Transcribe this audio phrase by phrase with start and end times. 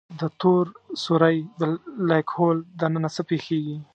[0.19, 0.65] د تور
[1.03, 1.37] سوری
[2.05, 3.77] Black Hole دننه څه پېښېږي؟